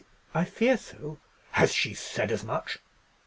[0.33, 1.19] "I fear so."
[1.51, 2.79] "Has she said as much?"